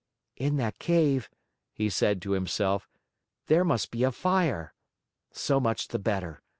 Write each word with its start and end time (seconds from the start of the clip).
"In 0.35 0.57
that 0.57 0.79
cave," 0.79 1.29
he 1.73 1.87
said 1.87 2.23
to 2.23 2.31
himself, 2.31 2.89
"there 3.45 3.63
must 3.63 3.91
be 3.91 4.01
a 4.01 4.11
fire. 4.11 4.73
So 5.31 5.59
much 5.59 5.89
the 5.89 5.99
better. 5.99 6.41